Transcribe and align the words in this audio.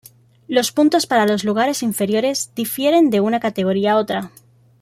Los 0.47 0.71
puntos 0.71 1.05
para 1.05 1.27
los 1.27 1.43
lugares 1.43 1.83
inferiores 1.83 2.51
difieren 2.55 3.11
de 3.11 3.19
una 3.19 3.39
categoría 3.39 3.91
a 3.91 3.97
otra. 3.99 4.31